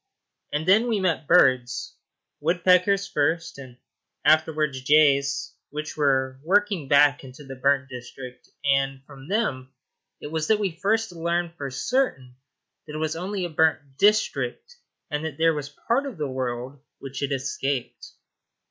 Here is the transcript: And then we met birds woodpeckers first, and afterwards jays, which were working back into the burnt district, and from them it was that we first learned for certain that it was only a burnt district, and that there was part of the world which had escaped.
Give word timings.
And 0.51 0.67
then 0.67 0.87
we 0.89 0.99
met 0.99 1.27
birds 1.27 1.93
woodpeckers 2.39 3.07
first, 3.07 3.59
and 3.59 3.77
afterwards 4.25 4.81
jays, 4.81 5.53
which 5.69 5.95
were 5.95 6.39
working 6.43 6.87
back 6.87 7.23
into 7.23 7.43
the 7.43 7.53
burnt 7.55 7.87
district, 7.87 8.49
and 8.65 9.05
from 9.05 9.27
them 9.27 9.75
it 10.19 10.31
was 10.31 10.47
that 10.47 10.57
we 10.57 10.71
first 10.71 11.11
learned 11.11 11.53
for 11.53 11.69
certain 11.69 12.35
that 12.87 12.95
it 12.95 12.97
was 12.97 13.15
only 13.15 13.45
a 13.45 13.49
burnt 13.51 13.97
district, 13.99 14.75
and 15.11 15.23
that 15.23 15.37
there 15.37 15.53
was 15.53 15.69
part 15.69 16.07
of 16.07 16.17
the 16.17 16.27
world 16.27 16.79
which 16.97 17.19
had 17.19 17.31
escaped. 17.31 18.13